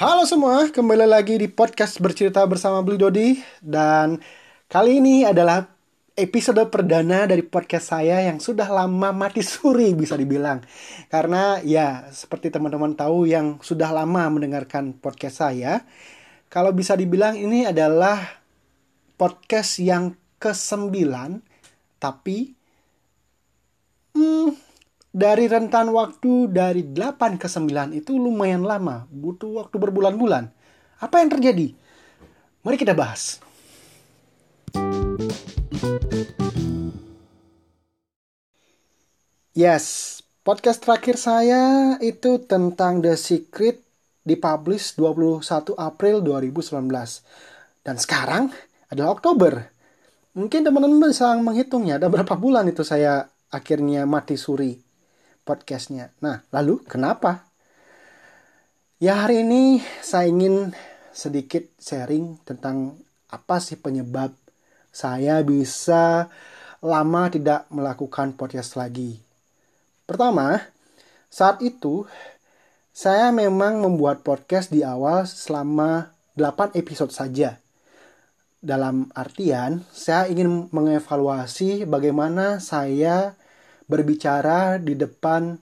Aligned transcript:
Halo 0.00 0.24
semua, 0.24 0.72
kembali 0.72 1.04
lagi 1.04 1.36
di 1.36 1.52
podcast 1.52 2.00
bercerita 2.00 2.40
bersama 2.48 2.80
Beli 2.80 2.96
Dodi 2.96 3.28
dan 3.60 4.16
kali 4.64 5.04
ini 5.04 5.28
adalah 5.28 5.68
episode 6.16 6.64
perdana 6.72 7.28
dari 7.28 7.44
podcast 7.44 7.92
saya 7.92 8.24
yang 8.24 8.40
sudah 8.40 8.72
lama 8.72 9.12
mati 9.12 9.44
suri 9.44 9.92
bisa 9.92 10.16
dibilang. 10.16 10.64
Karena 11.12 11.60
ya 11.60 12.08
seperti 12.08 12.48
teman-teman 12.48 12.96
tahu 12.96 13.28
yang 13.28 13.60
sudah 13.60 13.92
lama 13.92 14.32
mendengarkan 14.32 14.96
podcast 14.96 15.44
saya, 15.44 15.84
kalau 16.48 16.72
bisa 16.72 16.96
dibilang 16.96 17.36
ini 17.36 17.68
adalah 17.68 18.40
podcast 19.20 19.76
yang 19.76 20.16
ke-9 20.40 21.04
tapi 22.00 22.56
hmm, 24.16 24.71
dari 25.12 25.44
rentan 25.44 25.92
waktu 25.92 26.48
dari 26.48 26.88
8 26.88 27.36
ke 27.36 27.44
9 27.44 27.92
itu 27.92 28.16
lumayan 28.16 28.64
lama, 28.64 29.04
butuh 29.12 29.60
waktu 29.60 29.76
berbulan-bulan. 29.76 30.48
Apa 31.04 31.20
yang 31.20 31.28
terjadi? 31.28 31.76
Mari 32.64 32.76
kita 32.80 32.96
bahas. 32.96 33.36
Yes, 39.52 40.18
podcast 40.40 40.80
terakhir 40.80 41.20
saya 41.20 41.94
itu 42.00 42.40
tentang 42.48 43.04
The 43.04 43.20
Secret 43.20 43.84
dipublish 44.24 44.96
21 44.96 45.76
April 45.76 46.24
2019. 46.24 46.88
Dan 47.84 48.00
sekarang 48.00 48.48
adalah 48.88 49.12
Oktober. 49.12 49.68
Mungkin 50.32 50.64
teman-teman 50.64 51.12
bisa 51.12 51.36
menghitungnya 51.36 52.00
ada 52.00 52.08
berapa 52.08 52.32
bulan 52.32 52.64
itu 52.72 52.80
saya 52.80 53.28
akhirnya 53.52 54.08
mati 54.08 54.40
suri 54.40 54.80
podcastnya. 55.42 56.14
Nah, 56.22 56.42
lalu 56.54 56.82
kenapa? 56.86 57.46
Ya 59.02 59.26
hari 59.26 59.42
ini 59.42 59.82
saya 59.98 60.30
ingin 60.30 60.70
sedikit 61.10 61.66
sharing 61.82 62.38
tentang 62.46 62.96
apa 63.28 63.58
sih 63.58 63.74
penyebab 63.74 64.30
saya 64.92 65.42
bisa 65.42 66.30
lama 66.84 67.22
tidak 67.32 67.66
melakukan 67.72 68.36
podcast 68.38 68.76
lagi. 68.78 69.18
Pertama, 70.06 70.60
saat 71.32 71.64
itu 71.64 72.04
saya 72.92 73.32
memang 73.32 73.80
membuat 73.80 74.20
podcast 74.20 74.68
di 74.68 74.84
awal 74.84 75.24
selama 75.24 76.12
8 76.36 76.76
episode 76.76 77.08
saja. 77.08 77.56
Dalam 78.62 79.10
artian, 79.16 79.82
saya 79.90 80.28
ingin 80.30 80.70
mengevaluasi 80.70 81.88
bagaimana 81.88 82.62
saya 82.62 83.34
berbicara 83.86 84.78
di 84.78 84.94
depan 84.98 85.56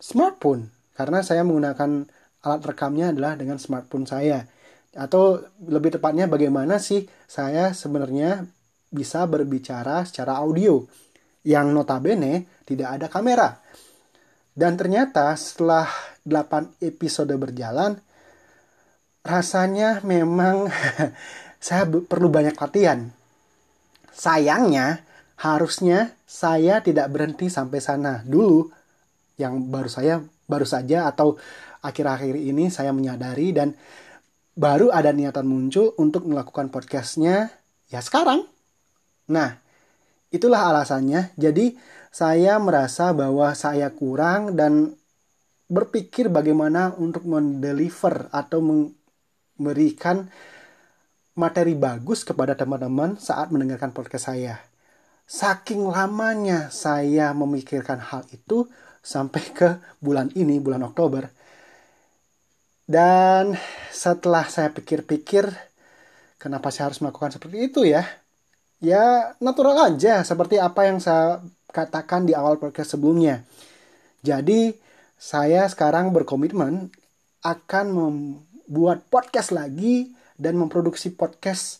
smartphone 0.00 0.68
karena 0.96 1.20
saya 1.24 1.44
menggunakan 1.44 2.08
alat 2.40 2.62
rekamnya 2.64 3.12
adalah 3.12 3.36
dengan 3.36 3.60
smartphone 3.60 4.08
saya 4.08 4.44
atau 4.90 5.38
lebih 5.62 6.00
tepatnya 6.00 6.26
bagaimana 6.26 6.82
sih 6.82 7.06
saya 7.30 7.70
sebenarnya 7.70 8.42
bisa 8.90 9.22
berbicara 9.30 10.02
secara 10.02 10.42
audio 10.42 10.82
yang 11.46 11.70
notabene 11.70 12.60
tidak 12.66 12.98
ada 12.98 13.06
kamera. 13.06 13.48
Dan 14.50 14.74
ternyata 14.74 15.30
setelah 15.38 15.86
8 16.26 16.82
episode 16.82 17.32
berjalan 17.38 17.96
rasanya 19.22 20.02
memang 20.02 20.68
saya 21.64 21.86
perlu 21.86 22.28
banyak 22.28 22.58
latihan. 22.58 23.08
Sayangnya 24.10 25.00
harusnya 25.40 26.12
saya 26.28 26.84
tidak 26.84 27.08
berhenti 27.08 27.48
sampai 27.48 27.80
sana 27.80 28.20
dulu 28.28 28.68
yang 29.40 29.72
baru 29.72 29.88
saya 29.88 30.20
baru 30.44 30.68
saja 30.68 31.08
atau 31.08 31.40
akhir-akhir 31.80 32.36
ini 32.36 32.68
saya 32.68 32.92
menyadari 32.92 33.56
dan 33.56 33.72
baru 34.52 34.92
ada 34.92 35.16
niatan 35.16 35.48
muncul 35.48 35.96
untuk 35.96 36.28
melakukan 36.28 36.68
podcastnya 36.68 37.48
ya 37.88 38.04
sekarang. 38.04 38.44
Nah, 39.32 39.56
itulah 40.28 40.68
alasannya. 40.68 41.32
Jadi 41.40 41.72
saya 42.12 42.60
merasa 42.60 43.16
bahwa 43.16 43.56
saya 43.56 43.88
kurang 43.94 44.58
dan 44.58 44.92
berpikir 45.70 46.28
bagaimana 46.28 46.92
untuk 46.98 47.24
mendeliver 47.24 48.28
atau 48.34 48.60
memberikan 48.60 50.26
materi 51.38 51.78
bagus 51.78 52.26
kepada 52.26 52.58
teman-teman 52.58 53.16
saat 53.16 53.48
mendengarkan 53.54 53.94
podcast 53.94 54.28
saya. 54.28 54.58
Saking 55.30 55.86
lamanya 55.86 56.74
saya 56.74 57.30
memikirkan 57.30 58.02
hal 58.02 58.26
itu 58.34 58.66
sampai 58.98 59.42
ke 59.54 59.78
bulan 60.02 60.26
ini, 60.34 60.58
bulan 60.58 60.82
Oktober. 60.82 61.30
Dan 62.82 63.54
setelah 63.94 64.50
saya 64.50 64.74
pikir-pikir, 64.74 65.46
kenapa 66.34 66.74
saya 66.74 66.90
harus 66.90 66.98
melakukan 66.98 67.30
seperti 67.30 67.62
itu 67.62 67.86
ya? 67.86 68.02
Ya 68.82 69.38
natural 69.38 69.94
aja, 69.94 70.26
seperti 70.26 70.58
apa 70.58 70.90
yang 70.90 70.98
saya 70.98 71.38
katakan 71.70 72.26
di 72.26 72.34
awal 72.34 72.58
podcast 72.58 72.98
sebelumnya. 72.98 73.46
Jadi, 74.26 74.74
saya 75.14 75.70
sekarang 75.70 76.10
berkomitmen 76.10 76.90
akan 77.46 77.86
membuat 77.94 79.06
podcast 79.06 79.54
lagi 79.54 80.10
dan 80.34 80.58
memproduksi 80.58 81.14
podcast 81.14 81.78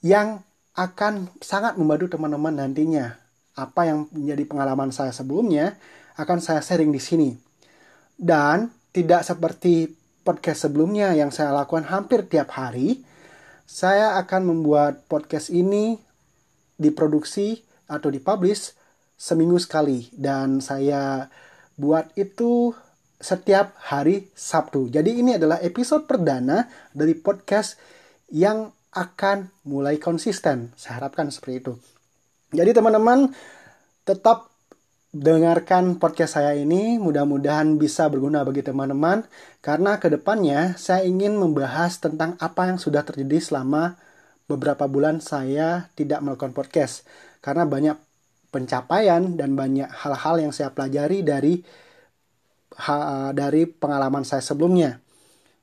yang 0.00 0.40
akan 0.74 1.30
sangat 1.38 1.78
membantu 1.78 2.18
teman-teman 2.18 2.54
nantinya. 2.54 3.14
Apa 3.54 3.86
yang 3.86 4.10
menjadi 4.10 4.44
pengalaman 4.50 4.90
saya 4.90 5.14
sebelumnya 5.14 5.78
akan 6.18 6.42
saya 6.42 6.58
sharing 6.58 6.90
di 6.90 6.98
sini. 6.98 7.30
Dan 8.14 8.70
tidak 8.90 9.22
seperti 9.22 9.94
podcast 10.26 10.66
sebelumnya 10.66 11.14
yang 11.14 11.30
saya 11.30 11.54
lakukan 11.54 11.86
hampir 11.86 12.26
tiap 12.26 12.50
hari, 12.54 13.06
saya 13.66 14.18
akan 14.18 14.50
membuat 14.50 15.06
podcast 15.06 15.50
ini 15.54 15.98
diproduksi 16.74 17.62
atau 17.86 18.10
dipublish 18.10 18.74
seminggu 19.14 19.56
sekali 19.62 20.10
dan 20.10 20.58
saya 20.58 21.30
buat 21.78 22.10
itu 22.18 22.74
setiap 23.22 23.78
hari 23.78 24.28
Sabtu. 24.34 24.90
Jadi 24.90 25.22
ini 25.22 25.38
adalah 25.38 25.62
episode 25.62 26.04
perdana 26.04 26.66
dari 26.92 27.14
podcast 27.14 27.78
yang 28.28 28.74
akan 28.94 29.50
mulai 29.66 29.98
konsisten. 29.98 30.70
Saya 30.78 31.02
harapkan 31.02 31.28
seperti 31.28 31.54
itu. 31.58 31.72
Jadi 32.54 32.70
teman-teman 32.70 33.34
tetap 34.06 34.54
dengarkan 35.10 35.98
podcast 35.98 36.38
saya 36.38 36.54
ini. 36.54 37.02
Mudah-mudahan 37.02 37.74
bisa 37.74 38.06
berguna 38.06 38.46
bagi 38.46 38.62
teman-teman. 38.62 39.26
Karena 39.58 39.98
ke 39.98 40.06
depannya 40.06 40.78
saya 40.78 41.02
ingin 41.02 41.34
membahas 41.34 41.98
tentang 41.98 42.38
apa 42.38 42.70
yang 42.70 42.78
sudah 42.78 43.02
terjadi 43.02 43.42
selama 43.42 43.98
beberapa 44.46 44.86
bulan 44.86 45.18
saya 45.18 45.90
tidak 45.98 46.22
melakukan 46.22 46.54
podcast. 46.54 47.02
Karena 47.42 47.66
banyak 47.66 47.98
pencapaian 48.54 49.34
dan 49.34 49.58
banyak 49.58 49.90
hal-hal 49.90 50.38
yang 50.38 50.52
saya 50.54 50.70
pelajari 50.70 51.26
dari 51.26 51.58
dari 53.34 53.62
pengalaman 53.66 54.22
saya 54.22 54.42
sebelumnya. 54.42 55.02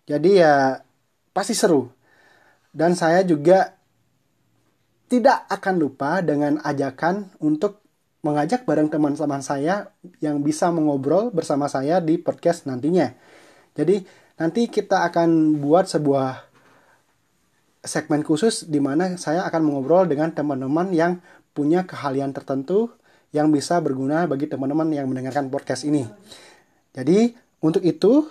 Jadi 0.08 0.44
ya 0.44 0.80
pasti 1.32 1.56
seru. 1.56 2.01
Dan 2.72 2.96
saya 2.96 3.24
juga 3.28 3.76
tidak 5.12 5.44
akan 5.52 5.76
lupa 5.76 6.24
dengan 6.24 6.64
ajakan 6.64 7.36
untuk 7.44 7.84
mengajak 8.24 8.64
bareng 8.64 8.88
teman-teman 8.88 9.44
saya 9.44 9.92
yang 10.24 10.40
bisa 10.40 10.72
mengobrol 10.72 11.34
bersama 11.36 11.68
saya 11.68 12.00
di 12.00 12.16
podcast 12.16 12.64
nantinya. 12.64 13.12
Jadi 13.76 14.06
nanti 14.40 14.72
kita 14.72 15.04
akan 15.12 15.60
buat 15.60 15.90
sebuah 15.90 16.48
segmen 17.82 18.22
khusus 18.22 18.70
di 18.70 18.78
mana 18.78 19.18
saya 19.18 19.44
akan 19.50 19.62
mengobrol 19.66 20.06
dengan 20.06 20.30
teman-teman 20.32 20.94
yang 20.94 21.18
punya 21.52 21.84
keahlian 21.84 22.32
tertentu 22.32 22.94
yang 23.34 23.50
bisa 23.50 23.82
berguna 23.82 24.30
bagi 24.30 24.46
teman-teman 24.46 24.92
yang 24.94 25.10
mendengarkan 25.10 25.50
podcast 25.50 25.84
ini. 25.84 26.06
Jadi 26.94 27.34
untuk 27.64 27.82
itu 27.82 28.28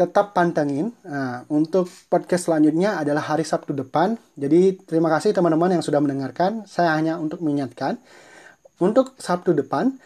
tetap 0.00 0.32
pantengin. 0.32 0.96
Nah, 1.04 1.44
untuk 1.52 1.84
podcast 2.08 2.48
selanjutnya 2.48 2.96
adalah 2.96 3.20
hari 3.20 3.44
Sabtu 3.44 3.76
depan. 3.76 4.16
Jadi 4.32 4.80
terima 4.88 5.12
kasih 5.12 5.36
teman-teman 5.36 5.76
yang 5.76 5.84
sudah 5.84 6.00
mendengarkan. 6.00 6.64
Saya 6.64 6.96
hanya 6.96 7.20
untuk 7.20 7.44
mengingatkan. 7.44 8.00
Untuk 8.80 9.12
Sabtu 9.20 9.52
depan, 9.52 10.00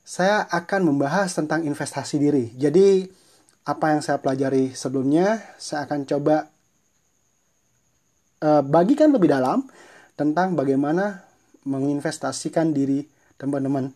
saya 0.00 0.48
akan 0.48 0.88
membahas 0.88 1.28
tentang 1.36 1.60
investasi 1.68 2.16
diri. 2.16 2.56
Jadi 2.56 3.04
apa 3.68 3.92
yang 3.92 4.00
saya 4.00 4.16
pelajari 4.16 4.72
sebelumnya, 4.72 5.44
saya 5.60 5.84
akan 5.84 6.08
coba 6.08 6.48
uh, 8.40 8.64
bagikan 8.64 9.12
lebih 9.12 9.28
dalam 9.28 9.68
tentang 10.16 10.56
bagaimana 10.56 11.20
menginvestasikan 11.68 12.72
diri 12.72 13.04
teman-teman 13.36 13.92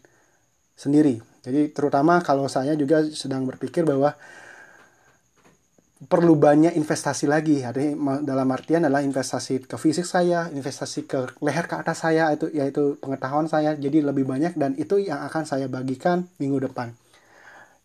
sendiri. 0.76 1.24
Jadi 1.40 1.72
terutama 1.72 2.20
kalau 2.20 2.52
saya 2.52 2.76
juga 2.76 3.00
sedang 3.16 3.48
berpikir 3.48 3.88
bahwa 3.88 4.12
perlu 6.06 6.38
banyak 6.38 6.78
investasi 6.78 7.26
lagi. 7.26 7.66
Ada 7.66 7.98
dalam 8.22 8.48
artian 8.54 8.86
adalah 8.86 9.02
investasi 9.02 9.66
ke 9.66 9.74
fisik 9.74 10.06
saya 10.06 10.46
investasi 10.46 11.10
ke 11.10 11.34
leher 11.42 11.66
ke 11.66 11.74
atas 11.74 12.06
saya 12.06 12.30
itu 12.30 12.46
yaitu 12.54 12.94
pengetahuan 13.02 13.50
saya. 13.50 13.74
Jadi 13.74 14.06
lebih 14.06 14.22
banyak 14.22 14.54
dan 14.54 14.78
itu 14.78 15.02
yang 15.02 15.26
akan 15.26 15.42
saya 15.42 15.66
bagikan 15.66 16.30
minggu 16.38 16.70
depan. 16.70 16.94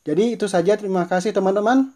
Jadi 0.05 0.37
itu 0.37 0.45
saja. 0.45 0.77
Terima 0.77 1.09
kasih 1.09 1.33
teman-teman. 1.33 1.89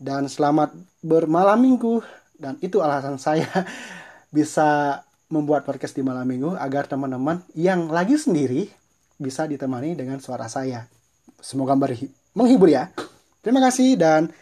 Dan 0.00 0.32
selamat 0.32 0.72
bermalam 1.04 1.60
minggu. 1.60 2.00
Dan 2.40 2.56
itu 2.64 2.80
alasan 2.80 3.20
saya 3.20 3.44
bisa 4.36 5.02
membuat 5.28 5.68
podcast 5.68 5.92
di 5.92 6.00
malam 6.00 6.24
minggu 6.24 6.56
agar 6.56 6.88
teman-teman 6.88 7.44
yang 7.52 7.86
lagi 7.92 8.16
sendiri 8.16 8.66
bisa 9.20 9.44
ditemani 9.44 9.92
dengan 9.92 10.18
suara 10.24 10.48
saya. 10.48 10.88
Semoga 11.38 11.76
menghibur 12.32 12.72
ya. 12.72 12.88
Terima 13.44 13.60
kasih 13.60 14.00
dan 14.00 14.32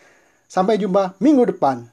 Sampai 0.49 0.81
jumpa 0.81 1.13
minggu 1.21 1.45
depan. 1.45 1.85